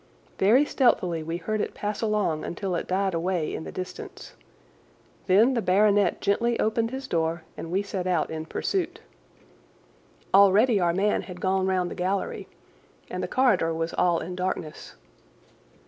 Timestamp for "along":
2.01-2.43